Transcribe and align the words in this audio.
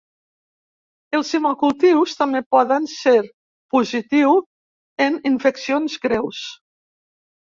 Els 1.17 1.33
hemocultius 1.39 2.15
també 2.21 2.39
poden 2.55 2.87
ser 2.93 3.13
positiu 3.75 4.33
en 5.07 5.19
infeccions 5.31 5.99
greus. 6.07 6.41